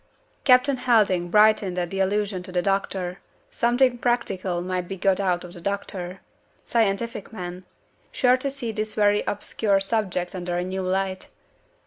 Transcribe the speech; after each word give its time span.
Captain 0.45 0.77
Helding 0.77 1.29
brightened 1.29 1.77
at 1.77 1.91
the 1.91 1.99
allusion 1.99 2.41
to 2.41 2.51
the 2.51 2.63
doctor. 2.63 3.19
Something 3.51 3.99
practical 3.99 4.59
might 4.63 4.87
be 4.87 4.97
got 4.97 5.19
out 5.19 5.43
of 5.43 5.53
the 5.53 5.61
doctor. 5.61 6.21
Scientific 6.63 7.31
man. 7.31 7.65
Sure 8.11 8.35
to 8.37 8.49
see 8.49 8.71
this 8.71 8.95
very 8.95 9.21
obscure 9.27 9.79
subject 9.79 10.33
under 10.33 10.57
a 10.57 10.63
new 10.63 10.81
light. 10.81 11.27